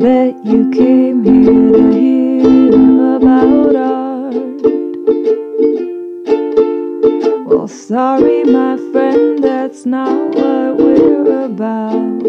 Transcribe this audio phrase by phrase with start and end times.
[0.00, 4.62] Bet you came here to hear about art.
[7.46, 12.22] Well, sorry, my friend, that's not what we're about.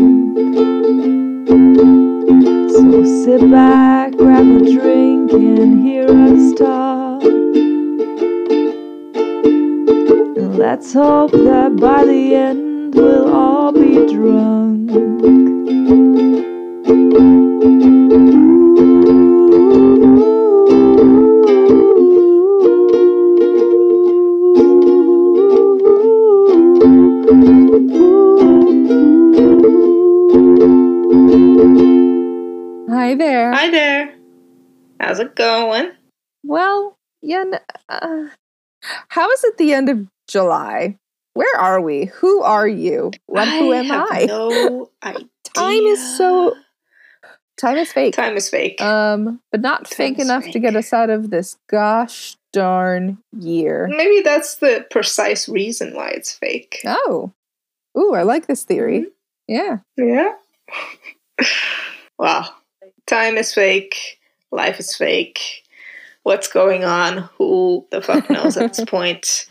[2.73, 7.23] So sit back, grab a drink, and hear us talk.
[10.35, 14.91] And let's hope that by the end we'll all be drunk.
[32.89, 33.53] Hi there.
[33.53, 34.15] Hi there.
[34.99, 35.91] How's it going?
[36.43, 37.43] Well, yeah.
[37.87, 38.27] Uh,
[39.09, 40.97] how is it the end of July?
[41.37, 42.05] Where are we?
[42.05, 43.11] Who are you?
[43.27, 43.47] What?
[43.47, 44.25] who am I?
[44.27, 45.27] No idea.
[45.53, 46.55] Time is so.
[47.57, 48.15] Time is fake.
[48.15, 48.81] Time is fake.
[48.81, 53.87] Um, but not Time fake enough to get us out of this gosh darn year.
[53.87, 56.81] Maybe that's the precise reason why it's fake.
[56.87, 57.31] Oh,
[57.95, 59.05] ooh, I like this theory.
[59.47, 59.77] Yeah.
[59.95, 60.33] Yeah.
[62.17, 62.49] wow.
[63.05, 64.19] Time is fake.
[64.51, 65.63] Life is fake.
[66.23, 67.29] What's going on?
[67.37, 69.45] Who the fuck knows at this point?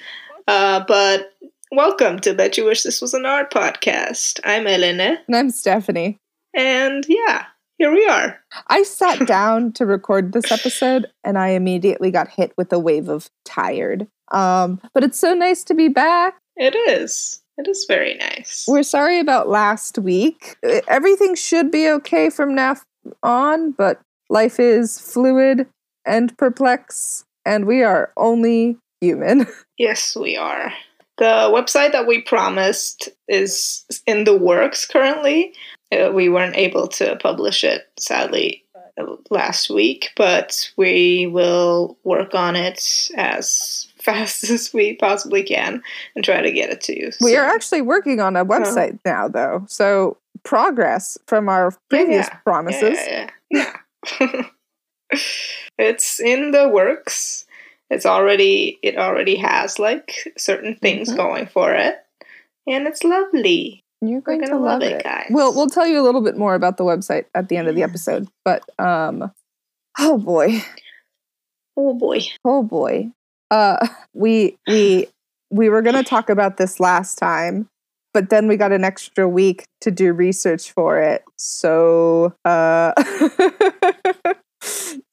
[0.48, 1.33] Uh, but
[1.70, 4.41] welcome to Bet You Wish This Was an Art podcast.
[4.45, 6.19] I'm Elena, And I'm Stephanie.
[6.55, 7.47] and yeah,
[7.78, 8.41] here we are.
[8.69, 13.08] I sat down to record this episode and I immediately got hit with a wave
[13.08, 14.06] of tired.
[14.33, 16.36] Um, but it's so nice to be back.
[16.56, 17.42] It is.
[17.58, 18.64] It is very nice.
[18.69, 20.56] We're sorry about last week.
[20.89, 22.77] Everything should be okay from now
[23.23, 25.67] on, but life is fluid
[26.05, 29.47] and perplex, and we are only human.
[29.78, 30.73] Yes, we are.
[31.19, 35.55] The website that we promised is in the works currently.
[35.92, 38.64] Uh, we weren't able to publish it, sadly,
[38.98, 45.83] uh, last week, but we will work on it as fast as we possibly can
[46.14, 47.11] and try to get it to you.
[47.20, 49.64] we are actually working on a website now, though.
[49.68, 52.36] So, progress from our previous yeah.
[52.39, 52.98] promises.
[53.07, 53.77] Yeah, yeah,
[54.20, 54.42] yeah.
[55.79, 57.45] it's in the works.
[57.91, 61.17] It's already it already has like certain things Mhm.
[61.17, 61.97] going for it,
[62.67, 63.83] and it's lovely.
[64.02, 65.29] You're going to love, love it, it, guys.
[65.30, 67.74] We'll we'll tell you a little bit more about the website at the end of
[67.74, 68.29] the episode.
[68.45, 69.33] But um,
[69.98, 70.63] oh boy,
[71.77, 72.20] Oh boy.
[72.45, 73.11] oh boy,
[73.51, 75.07] uh, we we
[75.51, 77.68] we were gonna talk about this last time,
[78.14, 81.23] but then we got an extra week to do research for it.
[81.36, 82.92] So uh,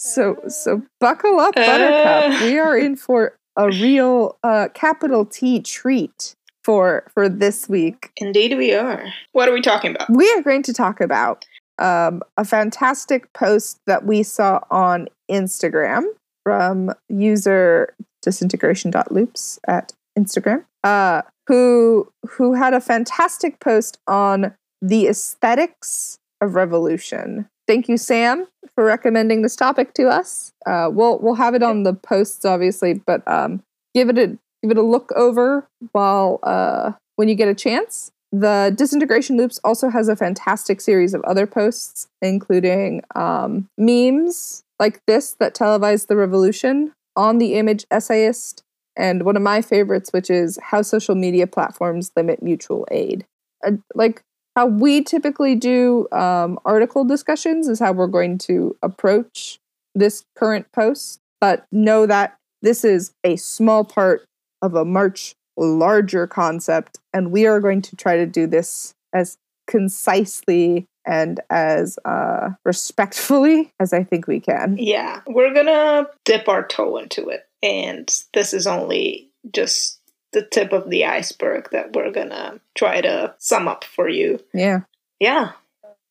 [0.04, 2.42] so so buckle up, Buttercup.
[2.44, 8.12] We are in for a real uh, capital T treat for for this week.
[8.18, 9.06] Indeed, we are.
[9.32, 10.10] What are we talking about?
[10.10, 11.46] We are going to talk about
[11.80, 16.04] um, a fantastic post that we saw on Instagram
[16.44, 26.20] from user disintegration.loops at Instagram, uh, who who had a fantastic post on the aesthetics
[26.42, 27.48] of revolution.
[27.68, 30.52] Thank you, Sam, for recommending this topic to us.
[30.66, 33.64] Uh, we'll we'll have it on the posts, obviously, but um,
[33.94, 34.28] give it a
[34.62, 38.12] give it a look over while uh, when you get a chance.
[38.32, 45.00] The Disintegration Loops also has a fantastic series of other posts, including um, memes like
[45.06, 48.64] this that televised the revolution on the image essayist,
[48.98, 53.26] and one of my favorites, which is how social media platforms limit mutual aid.
[53.66, 54.24] Uh, like
[54.56, 59.60] how we typically do um, article discussions is how we're going to approach
[59.96, 64.26] this current post, but know that this is a small part
[64.62, 69.38] of a much larger concept, and we are going to try to do this as
[69.68, 74.78] concisely and as uh, respectfully as I think we can.
[74.80, 80.00] Yeah, we're gonna dip our toe into it, and this is only just
[80.34, 84.40] the tip of the iceberg that we're gonna try to sum up for you.
[84.54, 84.82] Yeah.
[85.20, 85.52] Yeah,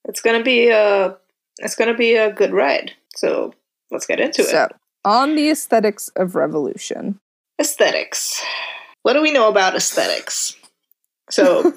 [0.04, 1.16] it's gonna be a
[1.58, 2.92] it's gonna be a good ride.
[3.14, 3.54] So
[3.90, 4.48] let's get into it.
[4.48, 4.72] So, it.
[5.04, 7.20] on the aesthetics of revolution.
[7.60, 8.42] Aesthetics.
[9.02, 10.56] What do we know about aesthetics?
[11.30, 11.74] So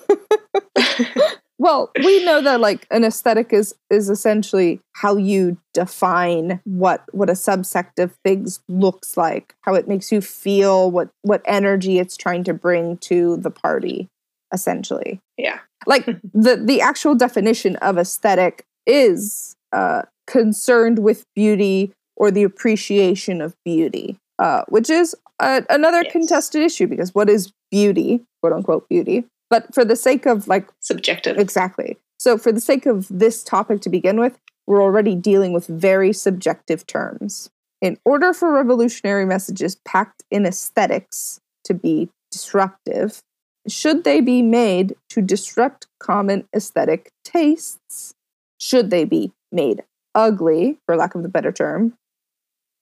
[1.65, 7.27] Well, we know that like an aesthetic is is essentially how you define what what
[7.27, 12.17] a subsect of things looks like, how it makes you feel, what what energy it's
[12.17, 14.07] trying to bring to the party,
[14.53, 15.19] essentially.
[15.37, 22.43] yeah, Like the the actual definition of aesthetic is uh, concerned with beauty or the
[22.43, 26.11] appreciation of beauty, uh, which is uh, another Yes.
[26.11, 29.25] contested issue because what is beauty, quote unquote beauty?
[29.49, 31.37] But for the sake of like Subjective.
[31.37, 31.97] Exactly.
[32.17, 36.13] So, for the sake of this topic to begin with, we're already dealing with very
[36.13, 37.49] subjective terms.
[37.81, 43.21] In order for revolutionary messages packed in aesthetics to be disruptive,
[43.67, 48.13] should they be made to disrupt common aesthetic tastes?
[48.59, 49.83] Should they be made
[50.13, 51.93] ugly, for lack of the better term?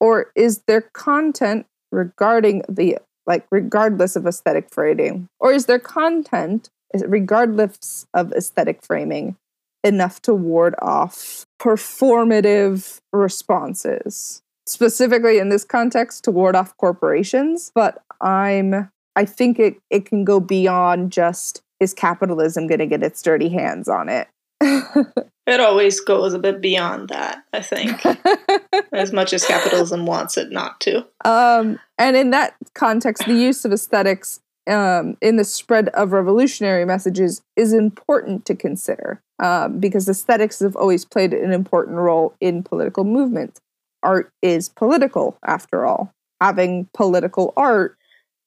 [0.00, 5.28] Or is their content regarding the like regardless of aesthetic framing?
[5.40, 6.68] Or is their content
[7.06, 9.36] regardless of aesthetic framing
[9.82, 14.42] enough to ward off performative responses?
[14.66, 20.24] Specifically in this context to ward off corporations but i'm i think it it can
[20.24, 24.28] go beyond just is capitalism going to get its dirty hands on it
[25.46, 28.02] It always goes a bit beyond that, I think,
[28.92, 31.06] as much as capitalism wants it not to.
[31.24, 36.86] Um, and in that context, the use of aesthetics um, in the spread of revolutionary
[36.86, 42.62] messages is important to consider um, because aesthetics have always played an important role in
[42.62, 43.60] political movements.
[44.02, 46.12] Art is political, after all.
[46.40, 47.96] Having political art,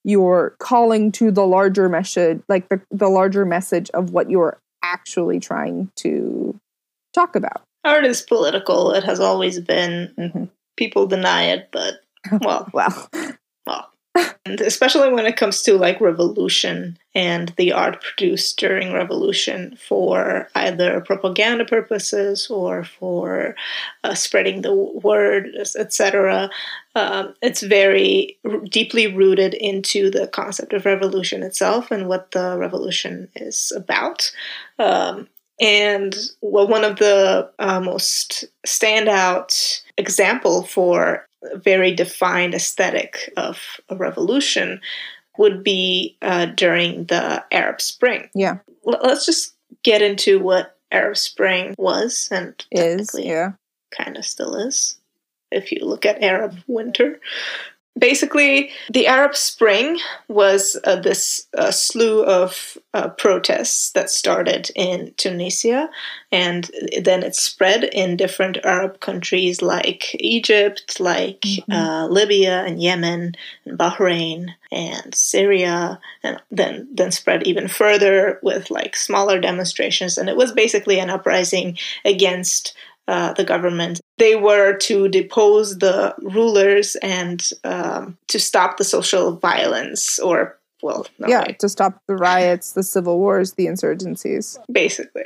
[0.03, 5.39] you're calling to the larger message, like the, the larger message of what you're actually
[5.39, 6.59] trying to
[7.17, 7.63] talk about.
[7.83, 8.91] Art is political.
[8.91, 10.13] It has always been.
[10.17, 10.43] Mm-hmm.
[10.75, 11.95] People deny it, but
[12.41, 13.09] well, Well,
[13.65, 13.91] well.
[14.45, 20.49] And especially when it comes to like revolution and the art produced during revolution for
[20.55, 23.55] either propaganda purposes or for
[24.03, 26.49] uh, spreading the word, etc.
[26.95, 32.57] Um, it's very r- deeply rooted into the concept of revolution itself and what the
[32.57, 34.31] revolution is about.
[34.79, 35.27] Um,
[35.59, 43.79] and well, one of the uh, most standout example for a very defined aesthetic of
[43.89, 44.81] a revolution
[45.37, 48.29] would be uh, during the Arab Spring.
[48.33, 48.57] Yeah.
[48.87, 53.53] L- let's just get into what Arab Spring was and is yeah.
[53.91, 54.97] kind of still is
[55.51, 57.19] if you look at Arab winter.
[57.97, 59.97] Basically, the Arab Spring
[60.27, 65.89] was uh, this uh, slew of uh, protests that started in Tunisia
[66.31, 66.69] and
[67.01, 71.63] then it spread in different Arab countries like Egypt, like Mhm.
[71.71, 73.33] uh, Libya and Yemen
[73.65, 80.17] and Bahrain and Syria, and then then spread even further with like smaller demonstrations.
[80.17, 82.73] And it was basically an uprising against
[83.07, 84.01] uh, the government.
[84.17, 91.07] They were to depose the rulers and um, to stop the social violence, or well,
[91.19, 94.57] no, yeah, wait, to stop the riots, the civil wars, the insurgencies.
[94.71, 95.25] basically.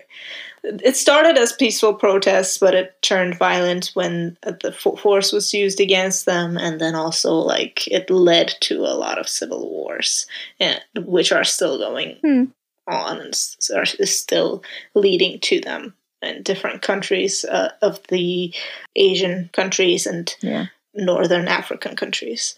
[0.64, 6.26] It started as peaceful protests, but it turned violent when the force was used against
[6.26, 10.28] them, and then also like it led to a lot of civil wars,
[10.60, 12.44] and, which are still going Hmm.
[12.88, 13.34] on and
[13.76, 18.54] are is still leading to them in different countries uh, of the
[18.96, 20.68] Asian countries and Yeah.
[20.94, 22.56] northern African countries,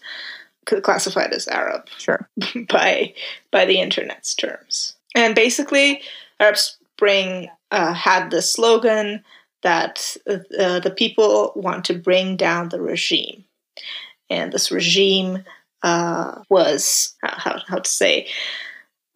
[0.82, 2.28] classified as Arab Sure.
[2.68, 3.14] by
[3.50, 4.96] by the internet's terms.
[5.14, 6.02] And basically,
[6.40, 9.24] Arab Spring uh, had the slogan
[9.62, 13.44] that uh, the people want to bring down the regime,
[14.28, 15.44] and this regime
[15.82, 18.26] uh, was how, how to say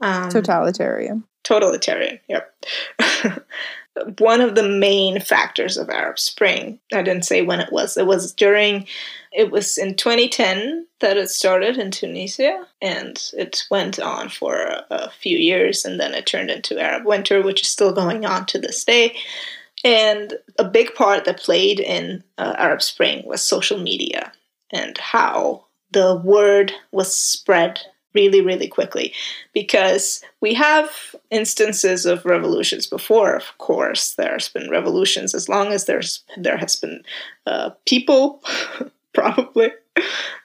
[0.01, 1.25] um, Totalitarian.
[1.45, 2.21] totalitarian.
[2.29, 2.55] Yep.
[4.19, 8.07] One of the main factors of Arab Spring, I didn't say when it was, it
[8.07, 8.87] was during,
[9.33, 14.87] it was in 2010 that it started in Tunisia and it went on for a,
[14.91, 18.47] a few years and then it turned into Arab Winter, which is still going on
[18.47, 19.17] to this day.
[19.85, 24.33] And a big part that played in uh, Arab Spring was social media
[24.73, 27.81] and how the word was spread
[28.19, 29.13] really, really quickly
[29.55, 30.91] because we have
[31.31, 33.37] instances of revolutions before.
[33.37, 37.03] Of course, there's been revolutions as long as there's there has been
[37.47, 38.43] uh, people,
[39.15, 39.71] probably.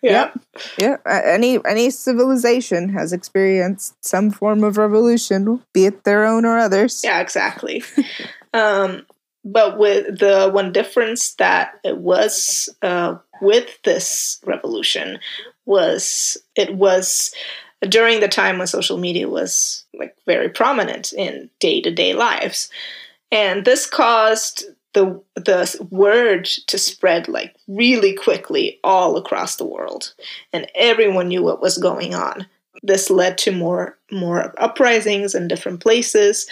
[0.01, 0.31] Yeah,
[0.77, 6.45] Yeah, a- any any civilization has experienced some form of revolution, be it their own
[6.45, 7.01] or others.
[7.03, 7.83] yeah, exactly.
[8.53, 9.05] um,
[9.45, 15.19] but with the one difference that it was uh, with this revolution
[15.65, 17.33] was it was
[17.81, 22.69] during the time when social media was like very prominent in day-to-day lives.
[23.31, 30.13] And this caused the the word to spread like really quickly all across the world.
[30.51, 32.47] And everyone knew what was going on.
[32.83, 36.47] This led to more more uprisings in different places.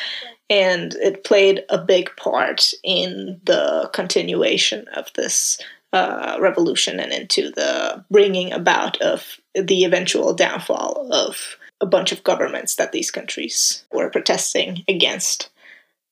[0.50, 5.58] And it played a big part in the continuation of this
[5.94, 12.24] uh, revolution and into the bringing about of the eventual downfall of a bunch of
[12.24, 15.50] governments that these countries were protesting against.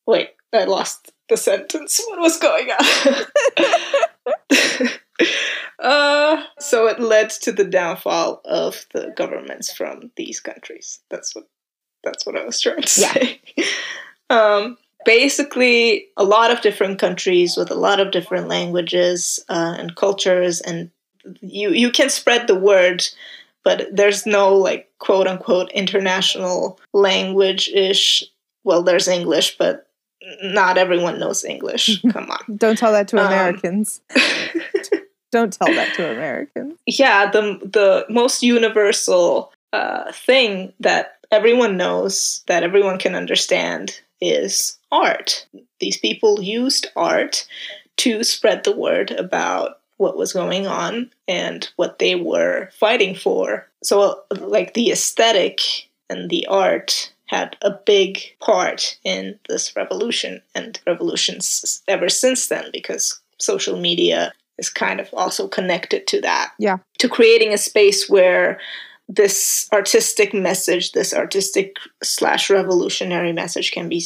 [0.07, 2.01] Wait, I lost the sentence.
[2.07, 4.88] What was going on?
[5.79, 11.00] uh, so it led to the downfall of the governments from these countries.
[11.09, 11.45] That's what
[12.03, 13.13] that's what I was trying to Yeah.
[13.13, 13.41] say.
[14.29, 14.77] um,
[15.10, 20.62] basically, a lot of different countries with a lot of different languages uh, and cultures,
[20.62, 20.92] and
[21.42, 23.04] you you can spread the word,
[23.63, 28.24] but there's no like quote unquote international language ish.
[28.63, 29.88] Well, there's English, but
[30.44, 32.01] not everyone knows English.
[32.12, 32.58] Come on.
[32.58, 34.01] Don't tell that to Um, Americans.
[35.32, 36.78] Don't tell that to Americans.
[36.86, 44.78] yeah, the the most universal uh, thing that everyone knows, that everyone can understand, is
[44.91, 45.48] art.
[45.79, 47.48] These people used art
[47.98, 53.67] to spread the word about what was going on and what they were fighting for.
[53.84, 55.62] So, like the aesthetic
[56.10, 62.65] and the art had a big part in this revolution and revolutions ever since then
[62.74, 66.51] because social media is kind of also connected to that.
[66.58, 66.77] Yeah.
[67.00, 68.60] To creating a space where
[69.08, 74.03] this artistic message, this artistic slash revolutionary message can be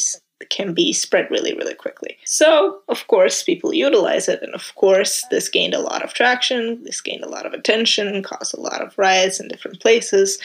[0.50, 2.16] can be spread really really quickly.
[2.24, 6.82] So, of course, people utilize it and of course, this gained a lot of traction,
[6.84, 10.38] this gained a lot of attention, caused a lot of riots in different places,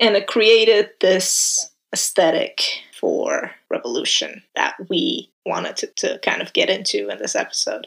[0.00, 2.62] and it created this aesthetic
[2.98, 7.86] for revolution that we wanted to, to kind of get into in this episode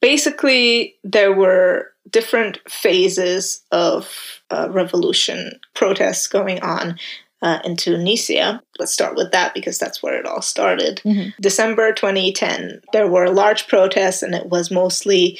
[0.00, 6.98] basically there were different phases of uh, revolution protests going on
[7.42, 8.62] uh, in Tunisia.
[8.78, 11.00] Let's start with that because that's where it all started.
[11.04, 11.34] Mhm.
[11.40, 15.38] December 2010, there were large protests, and it was mostly,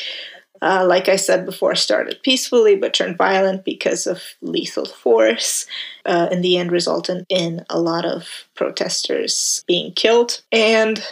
[0.62, 5.66] uh, like I said before, started peacefully but turned violent because of lethal force.
[6.06, 10.40] Uh, in the end, resulted in a lot of protesters being killed.
[10.52, 11.04] And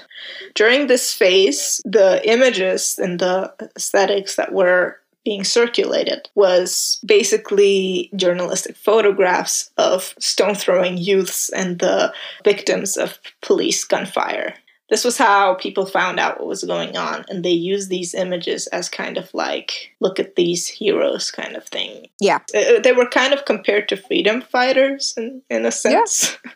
[0.54, 8.76] during this phase, the images and the aesthetics that were being circulated was basically journalistic
[8.76, 12.14] photographs of stone throwing youths and the
[12.44, 14.54] victims of police gunfire.
[14.88, 18.68] This was how people found out what was going on, and they used these images
[18.68, 22.06] as kind of like, look at these heroes kind of thing.
[22.20, 22.38] Yeah.
[22.54, 26.38] Uh, They were kind of compared to freedom fighters in, in a sense.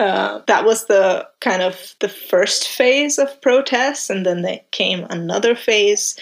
[0.00, 5.06] Uh, that was the kind of the first phase of protests, and then there came
[5.08, 6.18] another phase.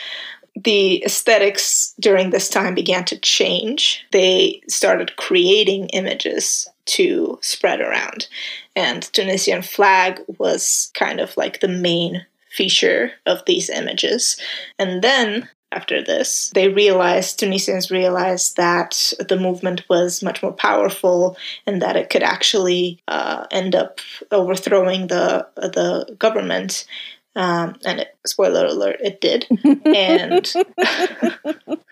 [0.54, 4.04] The aesthetics during this time began to change.
[4.12, 8.28] They started creating images to spread around,
[8.76, 14.36] and Tunisian flag was kind of like the main feature of these images.
[14.78, 21.36] And then after this, they realized, Tunisians realized that the movement was much more powerful
[21.66, 26.84] and that it could actually uh, end up overthrowing the the government.
[27.34, 29.46] Um, and it, spoiler alert, it did.
[29.84, 30.52] and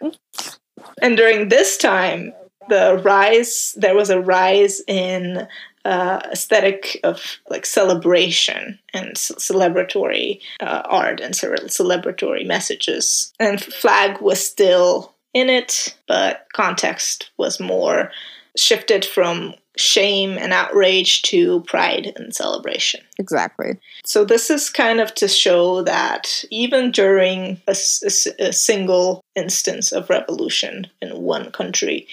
[1.03, 2.33] and during this time,
[2.69, 5.49] the rise there was a rise in
[5.85, 13.33] uh, aesthetic of like celebration and celebratory uh, art and ce- celebratory messages.
[13.41, 18.11] And flag was still in it, but context was more
[18.57, 23.01] shifted from shame and outrage to pride and celebration.
[23.19, 23.79] Exactly.
[24.05, 30.89] So this is kind of to show that even during a single instance of revolution
[31.01, 32.07] in one country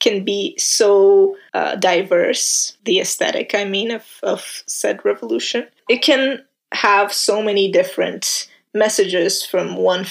[0.00, 5.66] can be so uh, diverse, the aesthetic, I mean, of, of said revolution.
[5.88, 10.04] It can have so many different messages from one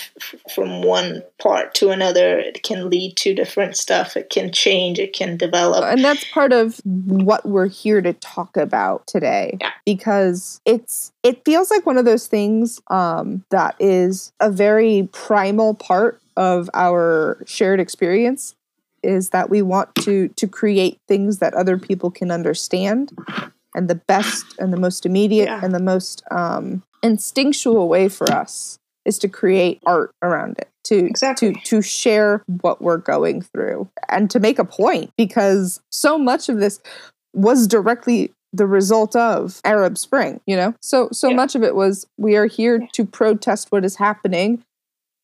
[0.55, 5.11] from one part to another it can lead to different stuff it can change it
[5.13, 9.71] can develop and that's part of what we're here to talk about today Yeah.
[9.85, 15.73] because it's it feels like one of those things um, that is a very primal
[15.73, 18.55] part of our shared experience
[19.03, 23.11] is that we want to to create things that other people can understand
[23.75, 25.59] and the best and the most immediate Yeah.
[25.61, 31.05] and the most um, instinctual way for us is to create art around it to
[31.05, 31.53] Exactly.
[31.53, 36.49] to to share what we're going through and to make a point because so much
[36.49, 36.79] of this
[37.33, 40.75] was directly the result of Arab Spring, you know?
[40.81, 41.35] So so Yeah.
[41.35, 44.63] much of it was we are here to protest what is happening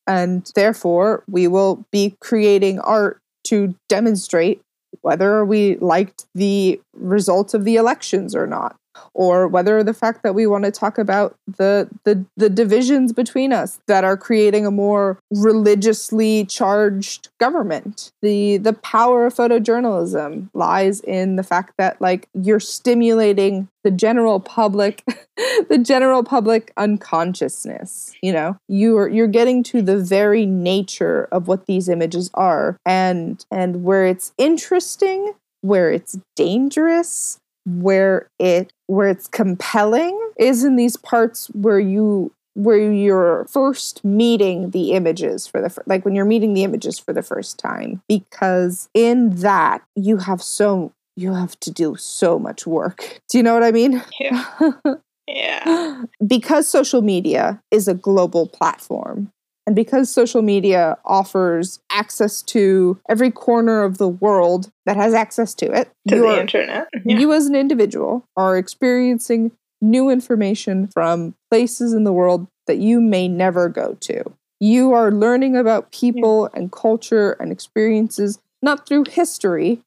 [0.06, 4.60] and therefore we will be creating art to demonstrate
[5.02, 8.76] whether we liked the results of the elections or not
[9.14, 13.52] or whether the fact that we want to talk about the the the divisions between
[13.52, 18.12] us that are creating a more religiously charged government.
[18.22, 24.40] The the power of photojournalism lies in the fact that like you're stimulating the general
[24.40, 25.02] public
[25.68, 31.66] the general public unconsciousness you know you're you're getting to the very nature of what
[31.66, 39.28] these images are and and where it's interesting where it's dangerous where it where it's
[39.28, 45.70] compelling is in these parts where you where you're first meeting the images for the
[45.70, 50.16] fir- like when you're meeting the images for the first time because in that you
[50.16, 54.02] have so you have to do so much work do you know what i mean
[54.18, 54.44] Yeah.
[55.28, 56.02] Yeah.
[56.26, 59.30] because social media is a global platform
[59.66, 65.54] and because social media offers access to every corner of the world that has access
[65.54, 66.88] to it To the internet.
[67.04, 67.18] Yeah.
[67.18, 73.00] you as an individual are experiencing new information from places in the world that you
[73.00, 74.24] may never go to.
[74.60, 79.80] You are learning about people and culture and experiences not through history,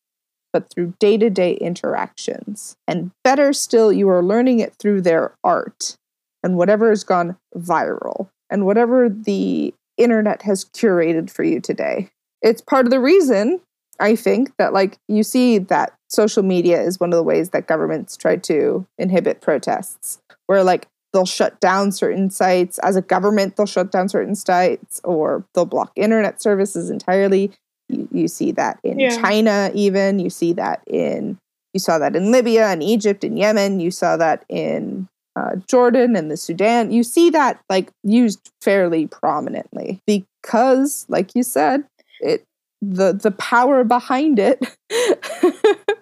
[0.52, 2.76] but through day to day interactions.
[2.88, 5.96] And better still, you are learning it through their art
[6.42, 12.10] and whatever has gone viral and whatever the internet has curated for you today.
[12.44, 13.60] It's part of the reason
[14.00, 17.68] I think that like you see that social media is one of the ways that
[17.68, 23.56] governments try to inhibit protests, where like they'll shut down certain sites as a government,
[23.56, 27.52] they'll shut down certain sites or they'll block internet services entirely.
[27.90, 29.20] You, you see that in Yeah.
[29.20, 31.40] China, even you see that in
[31.74, 33.80] you saw that in Libya and Egypt and Yemen.
[33.80, 36.92] You saw that in uh, Jordan and the Sudan.
[36.92, 41.84] You see that like used fairly prominently because, like you said,
[42.20, 42.44] it
[42.82, 44.60] the the power behind it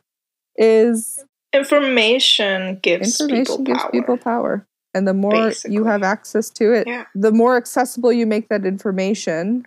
[0.55, 1.23] is
[1.53, 3.91] Information gives information people gives power.
[3.91, 5.75] people power and the more basically.
[5.75, 7.05] you have access to it Yeah.
[7.13, 9.65] the more accessible you make that information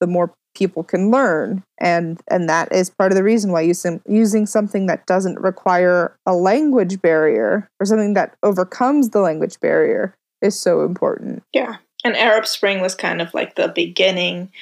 [0.00, 4.00] the more people can learn and and that is part of the reason why using
[4.08, 10.14] using something that doesn't require a language barrier or something that overcomes the language barrier
[10.42, 11.76] is so important Yeah.
[12.04, 14.52] And Arab Spring was kind of like the beginning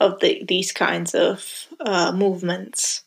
[0.00, 3.04] of the, these kinds of uh, movements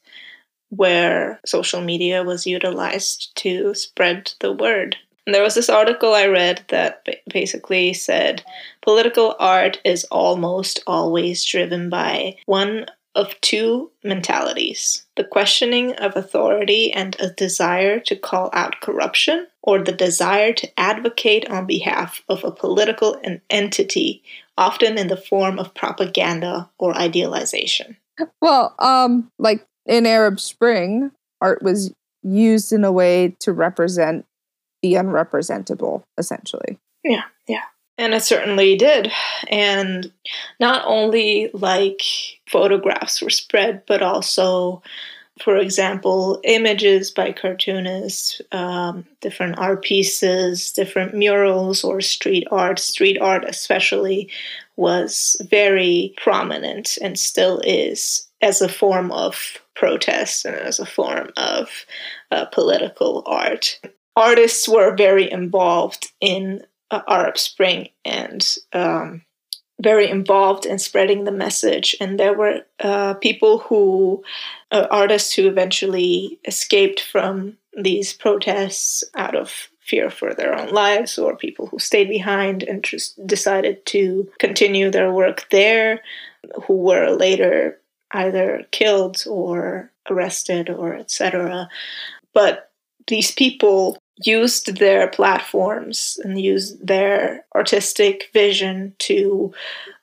[0.70, 4.98] where social media was utilized to spread the word.
[5.32, 8.44] And there was this article I read that basically said
[8.82, 16.92] political art is almost always driven by one of two mentalities the questioning of authority
[16.92, 22.44] and a desire to call out corruption, or the desire to advocate on behalf of
[22.44, 23.16] a political
[23.50, 24.22] entity,
[24.58, 27.96] often in the form of propaganda or idealization.
[28.42, 34.26] Well, um, like in Arab Spring, art was used in a way to represent
[34.82, 36.78] the unrepresentable, essentially.
[37.04, 37.64] Yeah, yeah.
[37.98, 39.12] And it certainly did.
[39.50, 40.12] And
[40.60, 42.02] not only like
[42.50, 44.82] photographs were spread, but also,
[45.44, 52.80] for example, images by cartoonists, um, different art pieces, different murals or street art.
[52.80, 54.32] Street art, especially,
[54.78, 61.30] was very prominent and still is as a form of protest and as a form
[61.38, 61.86] of
[62.32, 63.80] uh, political art.
[64.16, 69.24] Artists were very involved in uh, Arab Spring and um,
[69.82, 71.96] very involved in spreading the message.
[72.00, 74.24] And there were uh, people who,
[74.72, 81.18] uh, artists who eventually escaped from these protests out of fear for their own lives,
[81.18, 86.02] or people who stayed behind and just decided to continue their work there,
[86.66, 87.80] who were later
[88.14, 91.70] either killed or arrested or etc.
[92.34, 92.71] But
[93.12, 99.54] these people used their platforms and used their artistic vision to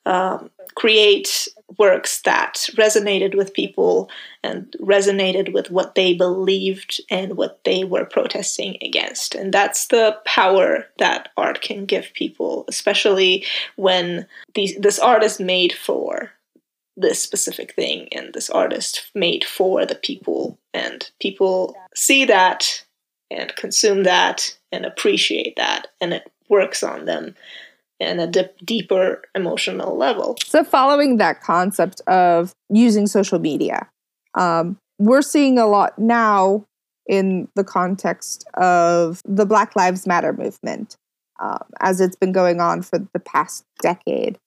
[0.05, 4.11] um, create works that resonated with people
[4.43, 9.35] and resonated with what they believed and what they were protesting against.
[9.35, 15.41] And that's the power that art can give people, especially when these, this art is
[15.41, 16.31] made for
[16.95, 22.85] this specific thing and this artist made for the people and people see that
[23.31, 27.35] and consume that and appreciate that and it works on them
[28.01, 28.27] in a
[28.65, 30.37] deeper emotional level.
[30.45, 33.89] So, following that concept of using social media,
[34.35, 36.65] um, we're seeing a lot now
[37.09, 40.97] in the context of the Black Lives Matter movement,
[41.41, 44.39] um, as it's been going on for the past decade,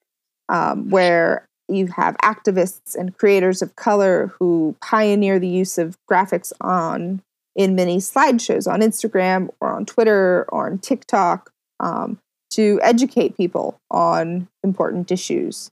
[0.47, 6.51] um, where you have activists and creators of color who pioneer the use of graphics
[6.61, 7.21] on
[7.55, 12.19] in many slideshows on Instagram or on Twitter or on TikTok um,
[12.51, 15.69] to educate people on important issues.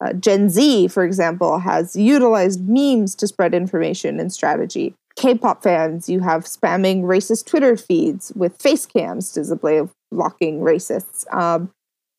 [0.00, 4.94] Uh, Gen Z, for example, has utilized memes to spread information and strategy.
[5.16, 9.90] K pop fans, you have spamming racist Twitter feeds with face cams a way of
[10.12, 11.24] blocking racists.
[11.34, 11.70] Um,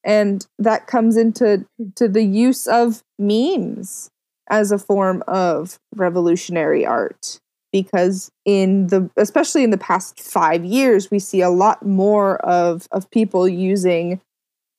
[0.03, 1.65] and that comes into
[1.95, 4.09] to the use of memes
[4.49, 7.39] as a form of revolutionary art
[7.71, 12.87] because in the especially in the past 5 years we see a lot more of
[12.91, 14.21] of people using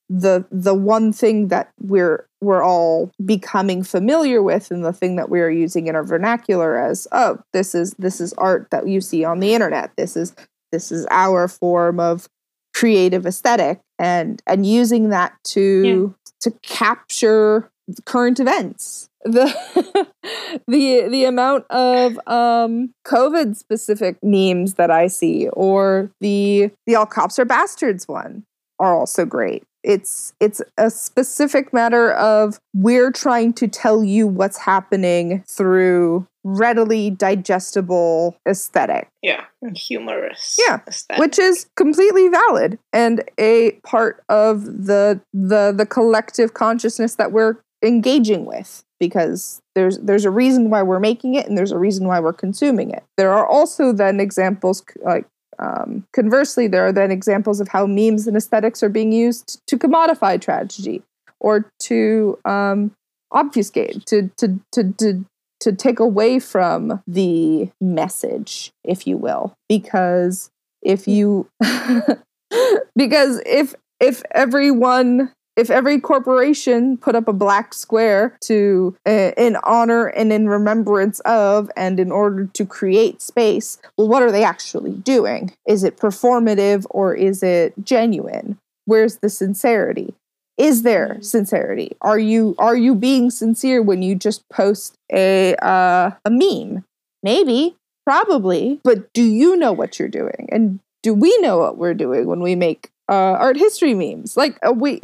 [0.08, 5.28] the the one thing that we're we're all becoming familiar with and the thing that
[5.28, 9.24] we're using in our vernacular as oh this is this is art that you see
[9.24, 10.34] on the internet this is
[10.72, 12.28] this is our form of
[12.74, 16.30] creative aesthetic and and using that to yeah.
[16.40, 17.70] to capture
[18.04, 19.46] current events the
[20.68, 27.06] the the amount of um covid specific memes that i see or the the all
[27.06, 28.44] cops are bastards one
[28.78, 34.58] are also great it's it's a specific matter of we're trying to tell you what's
[34.58, 39.08] happening through readily digestible aesthetic.
[39.22, 40.56] Yeah, humorous.
[40.58, 41.20] Yeah, aesthetic.
[41.20, 47.56] which is completely valid and a part of the the the collective consciousness that we're
[47.82, 52.06] engaging with because there's there's a reason why we're making it and there's a reason
[52.06, 53.04] why we're consuming it.
[53.16, 55.26] There are also then examples like
[55.58, 59.76] um, conversely, there are then examples of how memes and aesthetics are being used to
[59.76, 61.02] commodify tragedy
[61.40, 62.92] or to um,
[63.32, 65.24] obfuscate, to, to, to, to,
[65.60, 69.54] to take away from the message, if you will.
[69.68, 70.50] Because
[70.82, 71.48] if you,
[72.96, 79.56] because if if everyone if every corporation put up a black square to uh, in
[79.64, 84.44] honor and in remembrance of and in order to create space well what are they
[84.44, 85.52] actually doing?
[85.66, 88.58] Is it performative or is it genuine?
[88.84, 90.14] Where's the sincerity?
[90.56, 91.22] Is there mm-hmm.
[91.22, 91.96] sincerity?
[92.00, 96.84] Are you are you being sincere when you just post a uh, a meme?
[97.22, 100.48] Maybe probably but do you know what you're doing?
[100.50, 104.36] And do we know what we're doing when we make uh, art history memes.
[104.36, 105.00] Like uh, we,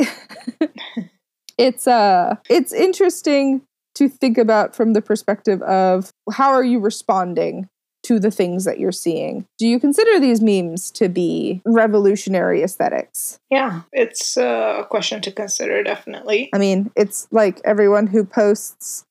[1.58, 3.62] it's uh, it's interesting
[3.94, 7.68] to think about from the perspective of how are you responding
[8.04, 9.46] to the things that you're seeing.
[9.58, 13.38] Do you consider these memes to be revolutionary aesthetics?
[13.50, 16.50] Yeah, it's uh, a question to consider, definitely.
[16.52, 19.04] I mean, it's like everyone who posts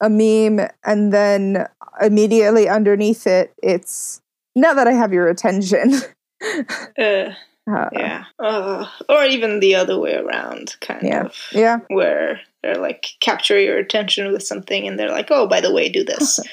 [0.00, 1.68] a meme and then
[2.00, 4.20] immediately underneath it, it's
[4.56, 5.94] now that I have your attention.
[6.98, 7.34] uh,
[7.68, 8.24] uh, yeah.
[8.38, 11.24] Uh, or even the other way around, kind yeah.
[11.24, 11.36] of.
[11.52, 11.78] Yeah.
[11.88, 15.88] Where they're like capture your attention with something and they're like, oh, by the way,
[15.88, 16.40] do this.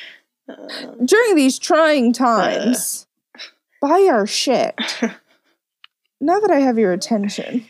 [0.49, 3.39] Um, During these trying times, uh,
[3.81, 4.75] buy our shit.
[6.21, 7.65] now that I have your attention,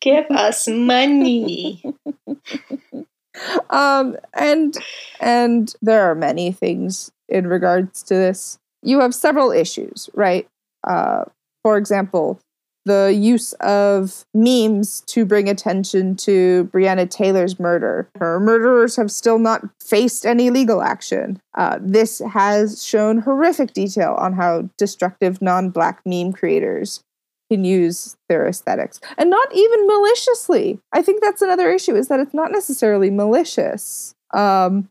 [0.00, 1.82] give us money.
[3.70, 4.76] um, and
[5.20, 8.60] and there are many things in regards to this.
[8.80, 10.48] You have several issues, right?
[10.86, 11.24] Uh,
[11.64, 12.40] for example,
[12.86, 18.08] the use of memes to bring attention to Breonna Taylor's murder.
[18.18, 21.40] Her murderers have still not faced any legal action.
[21.56, 27.02] Uh, this has shown horrific detail on how destructive non black meme creators
[27.50, 30.78] can use their aesthetics and not even maliciously.
[30.92, 34.14] I think that's another issue is that it's not necessarily malicious.
[34.32, 34.88] Um,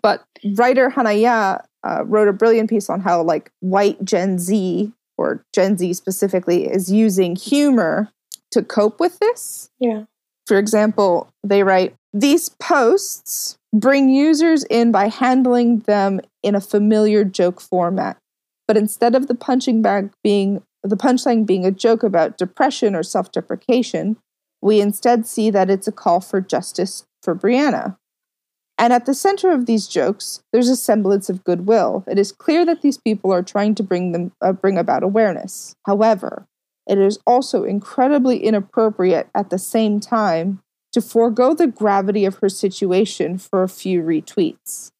[0.00, 5.44] but writer Hanaya uh, wrote a brilliant piece on how like white Gen Z or
[5.54, 8.10] Gen Z specifically, is using humor
[8.50, 9.70] to cope with this.
[9.78, 10.04] Yeah.
[10.46, 17.24] For example, they write, These posts bring users in by handling them in a familiar
[17.24, 18.18] joke format.
[18.68, 23.02] But instead of the punching bag being the punchline being a joke about depression or
[23.02, 24.16] self deprecation,
[24.60, 27.96] we instead see that it's a call for justice for Breonna.
[28.78, 32.04] And at the center of these jokes, there's a semblance of goodwill.
[32.08, 35.74] It is clear that these people are trying to bring them uh, bring about awareness.
[35.86, 36.46] However,
[36.86, 40.60] it is also incredibly inappropriate at the same time
[40.92, 44.90] to forego the gravity of her situation for a few retweets.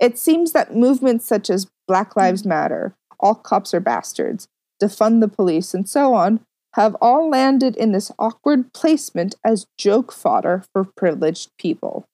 [0.00, 4.48] It seems that movements such as Black Lives Matter, All Cops Are Bastards,
[4.82, 6.40] Defund the Police, and so on
[6.74, 12.04] have all landed in this awkward placement as joke fodder for privileged people.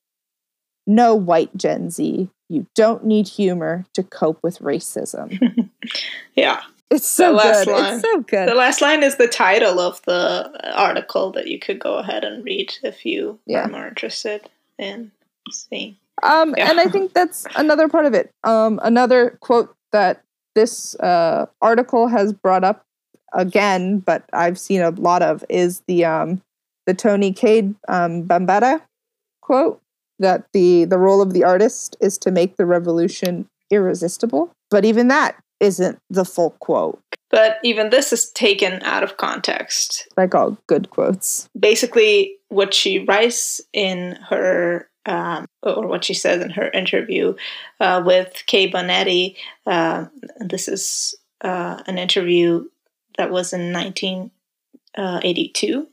[0.91, 5.71] No, white Gen Z, you don't need humor to cope with racism.
[6.35, 6.63] yeah.
[6.91, 7.69] It's so good.
[7.69, 8.49] Line, it's so good.
[8.49, 12.45] The last line is the title of the article that you could go ahead and
[12.45, 13.67] read if you yeah.
[13.67, 15.13] are more interested in
[15.53, 15.95] seeing.
[16.25, 16.69] Um, yeah.
[16.69, 18.33] and I think that's another part of it.
[18.43, 20.25] Um, another quote that
[20.57, 22.85] this uh, article has brought up
[23.33, 26.43] again, but I've seen a lot of is the um,
[26.87, 28.83] the Toni Cade um, Bambara
[29.41, 29.81] quote
[30.21, 34.53] that the the role of the artist is to make the revolution irresistible.
[34.71, 37.01] But even that isn't the full quote.
[37.31, 40.09] But even this is taken out of context.
[40.17, 41.49] Like all good quotes.
[41.59, 47.35] Basically, what she writes in her um, or what she says in her interview
[47.81, 49.37] uh, with Kay Bonetti.
[49.67, 50.07] Uh,
[50.39, 52.67] this is uh, an interview
[53.17, 53.73] that was in
[54.97, 55.87] 1982.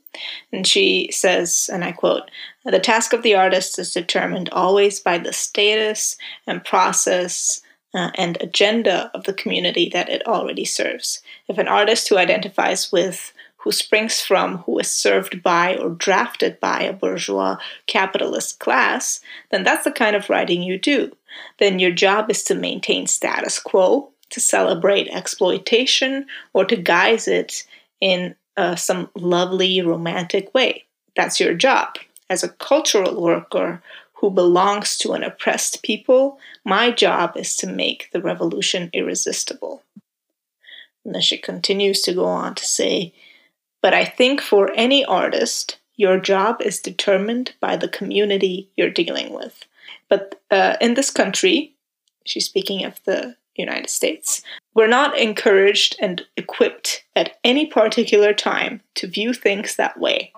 [0.52, 2.30] And she says, and I quote,
[2.64, 7.60] the task of the artist is determined always by the status and process
[7.94, 11.22] uh, and agenda of the community that it already serves.
[11.48, 16.60] If an artist who identifies with who springs from, who is served by, or drafted
[16.60, 17.56] by a bourgeois
[17.86, 21.14] capitalist class, then that's the kind of writing you do.
[21.58, 27.64] Then your job is to maintain status quo, to celebrate exploitation, or to guise it
[28.00, 30.84] in uh, some lovely romantic way.
[31.16, 31.96] That's your job.
[32.28, 33.82] As a cultural worker
[34.14, 39.82] who belongs to an oppressed people, my job is to make the revolution irresistible.
[41.04, 43.14] And then she continues to go on to say,
[43.80, 49.32] but I think for any artist, your job is determined by the community you're dealing
[49.32, 49.64] with.
[50.08, 51.74] But uh, in this country,
[52.24, 54.42] she's speaking of the United States,
[54.74, 60.32] we're not encouraged and equipped at any particular time to view things that way.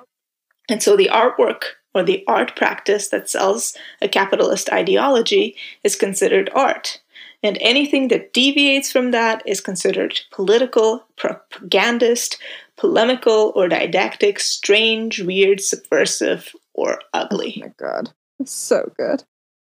[0.69, 1.63] And so the artwork
[1.95, 7.01] or the art practice that sells a capitalist ideology is considered art.
[7.43, 12.39] And anything that deviates from that is considered political, propagandist,
[12.77, 17.61] polemical or didactic, strange, weird, subversive, or ugly.
[17.63, 18.11] Oh my god.
[18.45, 19.25] So good.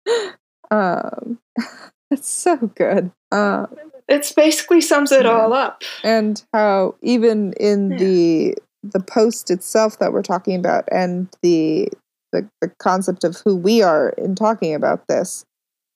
[0.70, 1.40] Um
[2.12, 3.12] it's so good.
[3.32, 3.68] Um
[4.08, 5.32] it basically sums it yeah.
[5.32, 5.84] all up.
[6.04, 7.98] And how even in yeah.
[7.98, 11.90] the the post itself that we're talking about and the,
[12.32, 15.46] the the concept of who we are in talking about this,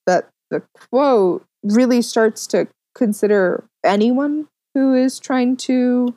[0.08, 6.16] that the quote really starts to consider anyone who is trying to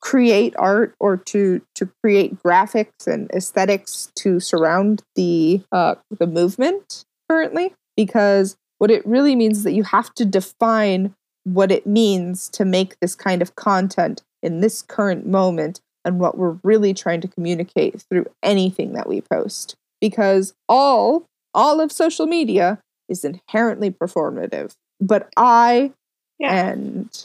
[0.00, 7.04] create art or to to create graphics and aesthetics to surround the uh, the movement
[7.28, 11.14] currently because what it really means is that you have to define
[11.44, 16.36] what it means to make this kind of content in this current moment and what
[16.36, 22.26] we're really trying to communicate through anything that we post because all all of social
[22.26, 25.92] media is inherently performative but i
[26.38, 26.70] yeah.
[26.70, 27.22] and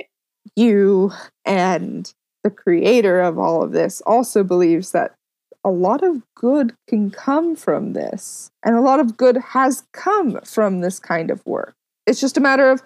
[0.56, 1.12] you
[1.46, 2.14] and
[2.46, 5.16] the creator of all of this, also believes that
[5.66, 10.40] a lot of good can come from this, and a lot of good has come
[10.42, 11.74] from this kind of work.
[12.06, 12.84] It's just a matter of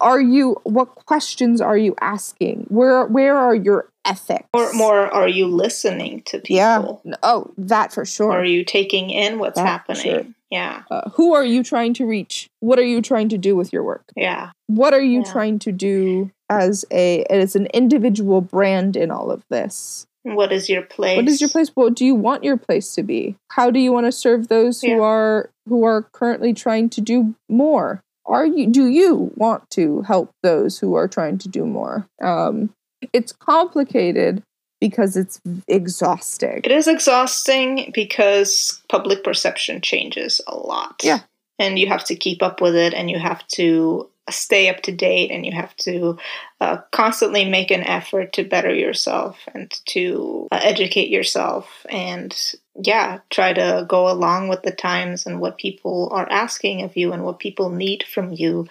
[0.00, 2.66] are you what questions are you asking?
[2.68, 4.48] Where where are your ethics?
[4.52, 7.02] Or more are you listening to people?
[7.04, 8.30] Yeah oh that for sure.
[8.30, 10.02] Are you taking in what's that happening?
[10.02, 10.26] sure.
[10.50, 10.82] yeah.
[10.92, 12.48] Uh, who are you trying to reach?
[12.60, 14.04] What are you trying to do with your work?
[14.14, 14.52] Yeah.
[14.68, 15.32] What are you yeah.
[15.32, 20.68] trying to do as a as an individual brand in all of this what is
[20.68, 21.70] your place what is your place?
[21.74, 23.36] what do you want your place to be?
[23.50, 25.00] How do you want to serve those who yeah.
[25.00, 28.02] are who are currently trying to do more?
[28.26, 32.08] Are you do you want to help those who are trying to do more?
[32.22, 32.70] Um
[33.12, 34.42] it's complicated
[34.80, 36.60] because it's exhausting.
[36.64, 41.00] It is exhausting because public perception changes a lot.
[41.02, 41.20] Yeah.
[41.58, 44.92] And you have to keep up with it and you have to stay up to
[44.92, 46.18] date and you have to
[46.60, 53.18] uh, constantly make an effort to better yourself and to uh, educate yourself and yeah
[53.30, 57.24] try to go along with the times and what people are asking of you and
[57.24, 58.66] what people need from you.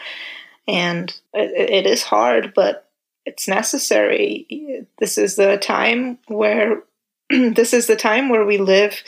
[0.67, 2.89] And it, it is hard but
[3.25, 4.85] it's necessary.
[4.99, 6.83] This is the time where
[7.29, 9.03] this is the time where we live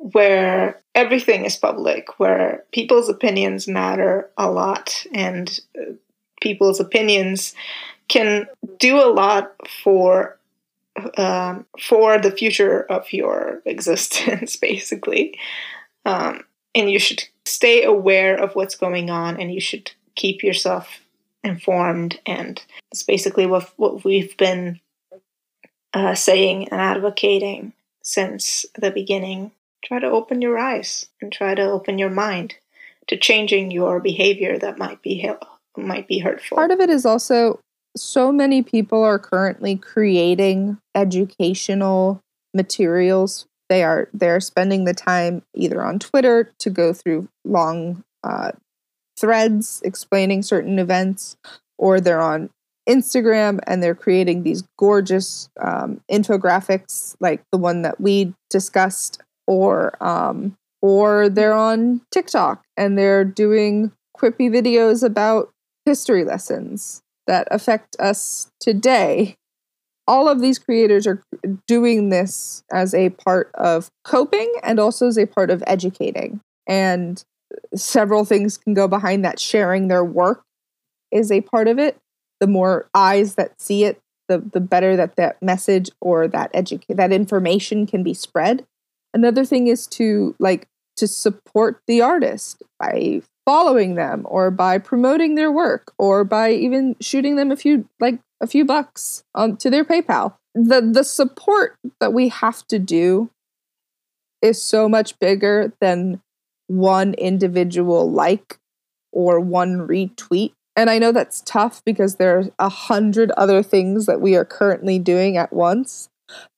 [0.00, 5.92] where everything is public, where people's opinions matter a lot, and uh,
[6.40, 7.54] people's opinions
[8.08, 8.46] can
[8.78, 10.38] do a lot for
[11.16, 15.38] um, for the future of your existence, basically.
[16.04, 21.00] Um, and you should stay aware of what's going on, and you should keep yourself
[21.42, 22.20] informed.
[22.26, 24.80] And it's basically what what we've been
[25.94, 29.52] uh, saying and advocating since the beginning
[29.84, 32.54] try to open your eyes and try to open your mind
[33.08, 35.28] to changing your behavior that might be
[35.76, 36.56] might be hurtful.
[36.56, 37.60] Part of it is also
[37.96, 42.20] so many people are currently creating educational
[42.54, 43.46] materials.
[43.68, 48.52] They are they're spending the time either on Twitter to go through long uh,
[49.18, 51.36] threads explaining certain events,
[51.78, 52.50] or they're on
[52.88, 60.02] Instagram and they're creating these gorgeous um, infographics like the one that we discussed, or
[60.02, 65.50] um, or they're on TikTok and they're doing quippy videos about
[65.84, 69.36] history lessons that affect us today.
[70.06, 71.22] All of these creators are
[71.66, 76.40] doing this as a part of coping and also as a part of educating.
[76.66, 77.22] And
[77.74, 79.38] several things can go behind that.
[79.38, 80.42] Sharing their work
[81.12, 81.96] is a part of it.
[82.40, 86.96] The more eyes that see it, the, the better that that message or that educate
[86.96, 88.64] that information can be spread.
[89.12, 95.34] Another thing is to like to support the artist by following them or by promoting
[95.34, 99.70] their work or by even shooting them a few like a few bucks on to
[99.70, 100.34] their PayPal.
[100.54, 103.30] The the support that we have to do
[104.42, 106.20] is so much bigger than
[106.68, 108.58] one individual like
[109.12, 110.52] or one retweet.
[110.76, 114.44] And I know that's tough because there are a hundred other things that we are
[114.44, 116.08] currently doing at once.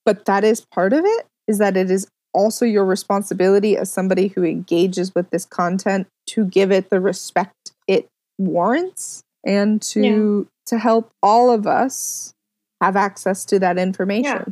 [0.05, 4.27] But that is part of it, is that it is also your responsibility as somebody
[4.29, 10.49] who engages with this content to give it the respect it warrants and to yeah.
[10.65, 12.33] to help all of us
[12.81, 14.23] have access to that information.
[14.23, 14.45] Yeah.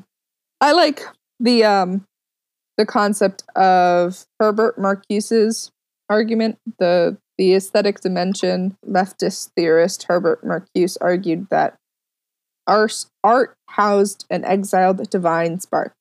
[0.62, 1.02] I like
[1.39, 2.06] the um
[2.78, 5.72] the concept of Herbert Marcuse's
[6.10, 11.76] argument, the the aesthetic dimension leftist theorist Herbert Marcuse argued that
[12.67, 15.94] art, art housed an exiled divine spark,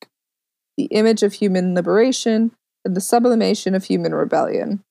[0.81, 2.53] the image of human liberation
[2.87, 4.83] and the sublimation of human rebellion,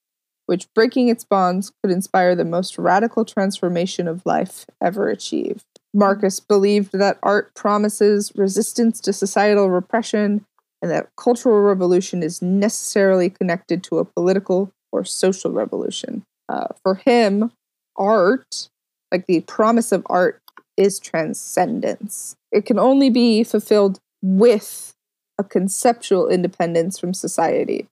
[0.45, 5.63] which breaking its bonds could inspire the most radical transformation of life ever achieved.
[5.91, 10.45] Marcus believed that art promises resistance to societal repression
[10.79, 16.21] and that cultural revolution is necessarily connected to a political or social revolution.
[16.47, 17.51] Uh, for him,
[17.97, 18.69] art,
[19.11, 20.39] like the promise of art,
[20.77, 22.35] is transcendence.
[22.51, 24.93] It can only be fulfilled with
[25.39, 27.87] a conceptual independence from society.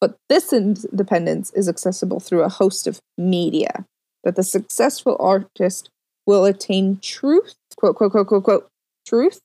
[0.00, 3.84] But this independence is accessible through a host of media.
[4.24, 5.90] That the successful artist
[6.26, 8.68] will attain truth, quote, quote, quote, quote, quote,
[9.06, 9.40] truth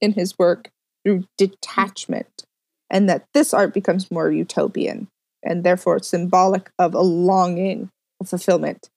[0.00, 0.70] in his work
[1.04, 2.44] through detachment,
[2.90, 5.08] and that this art becomes more utopian
[5.42, 8.90] and therefore symbolic of a longing of fulfillment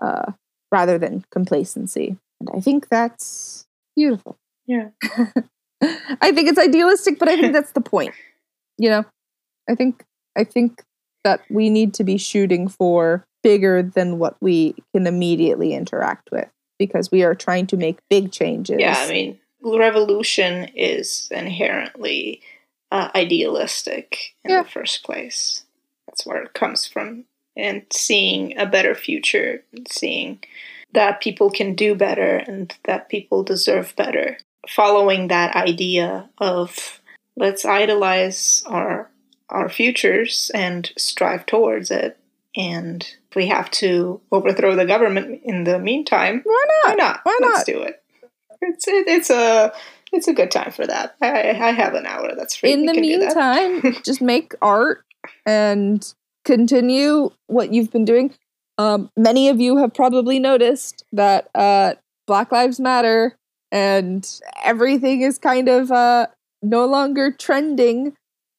[0.00, 0.32] uh,
[0.70, 2.16] rather than complacency.
[2.40, 4.36] And I think that's beautiful.
[4.66, 4.90] Yeah.
[6.20, 8.14] I think it's idealistic, but I think that's the point.
[8.78, 9.04] You know,
[9.68, 10.04] I think
[10.36, 10.82] I think
[11.24, 16.48] that we need to be shooting for bigger than what we can immediately interact with
[16.78, 18.78] because we are trying to make big changes.
[18.78, 22.42] Yeah, I mean, revolution is inherently
[22.90, 24.62] uh, idealistic in yeah.
[24.62, 25.64] the first place.
[26.06, 27.24] That's where it comes from.
[27.56, 30.40] And seeing a better future, and seeing
[30.92, 34.38] that people can do better and that people deserve better.
[34.68, 37.00] Following that idea of
[37.36, 39.10] let's idolize our
[39.48, 42.16] our futures and strive towards it.
[42.56, 46.88] And if we have to overthrow the government in the meantime, why not?
[46.88, 47.20] Why not?
[47.24, 47.54] Why not?
[47.54, 48.00] Let's do it
[48.60, 49.72] it's it, it's a
[50.12, 51.16] it's a good time for that.
[51.20, 52.72] I I have an hour that's free.
[52.72, 55.04] In we the meantime, just make art
[55.46, 56.12] and
[56.44, 58.34] continue what you've been doing.
[58.78, 61.94] Um, many of you have probably noticed that uh,
[62.26, 63.36] Black Lives Matter
[63.72, 66.26] and everything is kind of uh,
[66.62, 68.14] no longer trending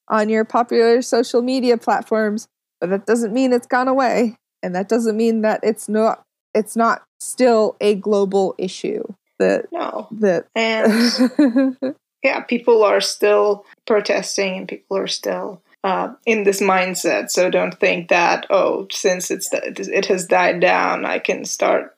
[0.07, 2.47] on your popular social media platforms,
[2.79, 6.75] but that doesn't mean it's gone away, and that doesn't mean that it's not it's
[6.75, 9.03] not still a global issue
[9.39, 10.07] that no.
[10.11, 17.31] that and yeah people are still protesting and people are still uh, in this mindset.
[17.31, 21.97] So don't think that oh since it's it has died down i can start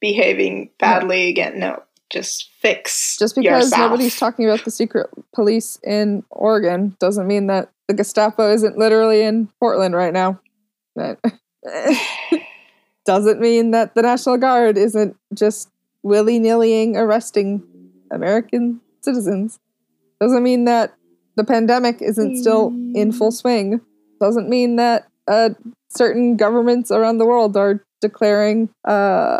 [0.00, 1.58] behaving badly again.
[1.58, 1.82] No
[2.14, 3.90] just fix just because yourself.
[3.90, 9.22] nobody's talking about the secret police in oregon doesn't mean that the gestapo isn't literally
[9.22, 10.40] in portland right now
[13.04, 15.68] doesn't mean that the national guard isn't just
[16.02, 17.62] willy nillying arresting
[18.10, 19.58] American citizens.
[20.20, 20.94] Doesn't mean that
[21.36, 23.34] the pandemic isn't still in full mm.
[23.34, 23.80] swing.
[24.20, 25.50] Doesn't mean that uh,
[25.96, 29.38] certain governments around the world are declaring uh,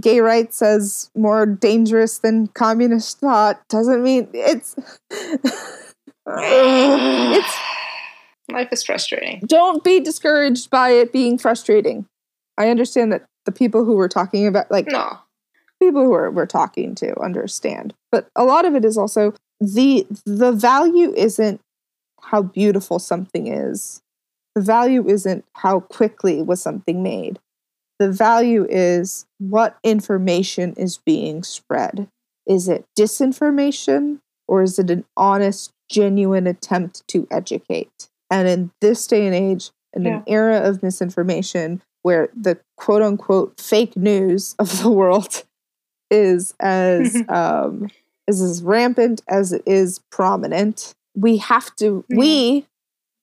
[0.00, 3.60] gay rights as more dangerous than communist thought.
[3.68, 4.76] Doesn't mean it's.
[6.26, 7.58] it's
[8.50, 9.40] life is frustrating.
[9.46, 12.06] Don't be discouraged by it being frustrating.
[12.56, 15.18] I understand that the people who were talking about like no
[15.80, 17.94] people who are, we're talking to understand.
[18.10, 21.60] But a lot of it is also the the value isn't
[22.20, 24.00] how beautiful something is.
[24.54, 27.38] The value isn't how quickly was something made.
[27.98, 32.08] The value is what information is being spread.
[32.46, 38.08] Is it disinformation or is it an honest, genuine attempt to educate?
[38.30, 40.16] And in this day and age, in Yeah.
[40.18, 45.44] an era of misinformation where the quote unquote fake news of the world
[46.10, 47.88] is as um,
[48.26, 52.16] is as rampant as it is prominent, we have to Mhm.
[52.18, 52.66] we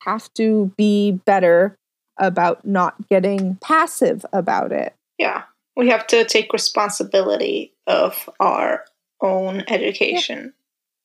[0.06, 1.76] have to be better
[2.20, 4.94] about not getting passive about it.
[5.18, 5.44] Yeah.
[5.76, 8.86] We have to take responsibility of our
[9.22, 10.54] own education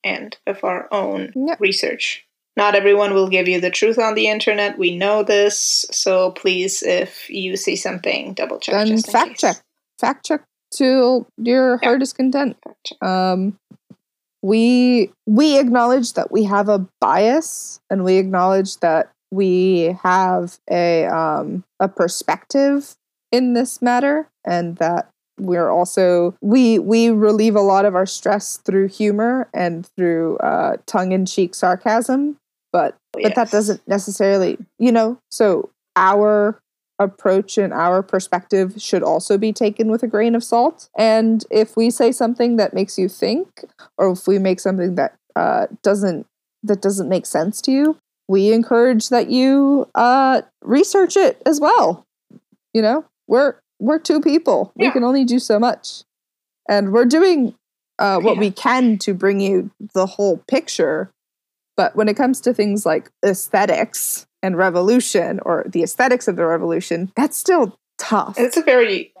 [0.03, 1.59] and of our own Yep.
[1.59, 2.25] research.
[2.55, 4.77] Not everyone will give you the truth on the internet.
[4.77, 5.85] We know this.
[5.91, 8.73] So please, if you see something, double check.
[8.87, 9.41] Then fact case.
[9.41, 9.55] check.
[9.99, 10.41] Fact check
[10.71, 11.87] till your Yeah.
[11.89, 12.57] heart is content.
[12.63, 13.03] Fact check.
[13.03, 13.57] um,
[14.41, 21.05] we we acknowledge that we have a bias and we acknowledge that we have a
[21.05, 22.95] um, a perspective
[23.31, 25.09] in this matter and that
[25.39, 30.77] we're also we we relieve a lot of our stress through humor and through uh,
[30.85, 32.37] tongue-in-cheek sarcasm
[32.71, 36.59] but but that doesn't necessarily you know so our
[36.99, 40.89] approach and our perspective should also be taken with a grain of salt.
[40.97, 43.63] And if we say something that makes you think
[43.97, 46.25] or if we make something that uh, doesn't
[46.63, 52.03] that doesn't make sense to you we encourage that you uh, research it as well.
[52.73, 54.71] You know we're we're two people.
[54.75, 56.03] We can only do so much.
[56.67, 57.55] And we're doing
[57.99, 58.39] uh, what Yeah.
[58.41, 61.09] we can to bring you the whole picture.
[61.77, 66.45] But when it comes to things like aesthetics and revolution or the aesthetics of the
[66.45, 68.39] revolution, that's still tough.
[68.39, 69.13] It's a very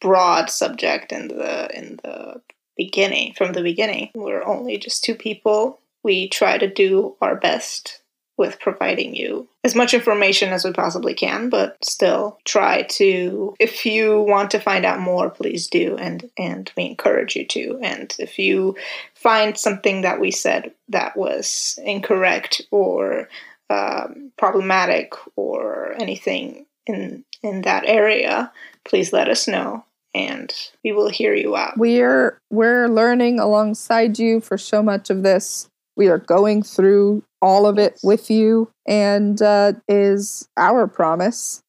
[0.00, 2.40] broad subject in the in the
[2.76, 3.32] beginning.
[3.34, 5.80] From the beginning, we're only just two people.
[6.02, 8.02] We try to do our best
[8.36, 13.54] with providing you as much information as we possibly can, but still try to.
[13.58, 17.78] If you want to find out more, please do, and and we encourage you to.
[17.82, 18.76] And if you
[19.14, 23.28] find something that we said that was incorrect or
[23.70, 28.52] um, problematic or anything in in that area,
[28.84, 29.84] please let us know
[30.14, 30.52] and
[30.84, 31.76] we will hear you out.
[31.76, 35.68] we're we're learning alongside you for so much of this.
[35.96, 41.62] We are going through all of it with you, and uh, is our promise.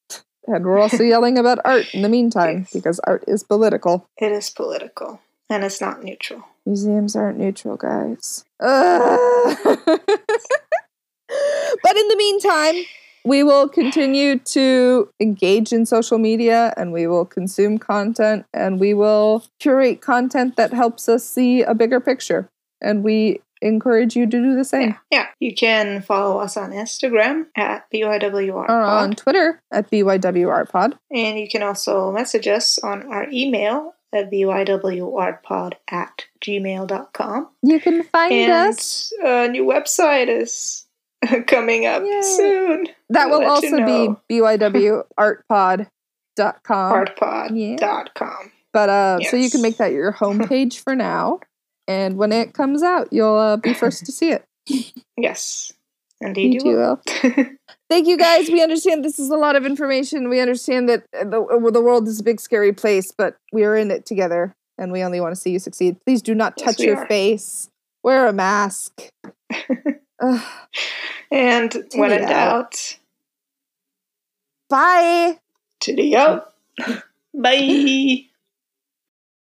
[0.46, 2.72] And we're also yelling about art in the meantime Yes.
[2.72, 4.06] because art is political.
[4.16, 5.20] It is political
[5.50, 6.42] and it's not neutral.
[6.64, 8.44] Museums aren't neutral, guys.
[11.86, 12.74] But in the meantime,
[13.24, 18.92] we will continue to engage in social media and we will consume content and we
[18.92, 22.48] will curate content that helps us see a bigger picture.
[22.80, 24.88] And we encourage you to do the same.
[24.90, 24.96] Yeah.
[25.12, 25.26] yeah.
[25.38, 30.98] You can follow us on Instagram at BYWR Or on Twitter at BYWRpod.
[31.14, 37.48] and you can also message us on our email at bywrpod at gmail.com.
[37.62, 39.12] You can find And us.
[39.24, 40.85] a new website is
[41.46, 42.22] coming up Yay.
[42.22, 42.86] soon.
[43.10, 44.20] That will let you also know.
[44.28, 45.86] be BYWArtpod.com.
[47.06, 48.52] Artpod.com.
[48.72, 51.40] But uh, so you can make that your homepage for now,
[51.88, 54.44] and when it comes out, you'll uh, be first to see it.
[55.18, 55.72] Yes.
[56.20, 57.00] Indeed, You you will.
[57.22, 57.46] will.
[57.88, 58.48] Thank you, guys.
[58.50, 60.28] We understand this is a lot of information.
[60.28, 63.64] We understand that uh, the uh, the world is a big, scary place, but we
[63.64, 65.96] are in it together, and we only want to see you succeed.
[66.04, 67.06] Please do not touch we your are.
[67.06, 67.70] face.
[68.02, 69.08] Wear a mask.
[70.20, 70.42] Ugh.
[71.30, 72.98] and when in Titty doubt,
[74.68, 75.38] Bye.
[75.80, 76.52] titty out.
[77.34, 78.26] Bye.